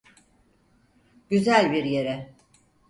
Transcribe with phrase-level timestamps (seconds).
[1.29, 2.33] Güzel bir yere.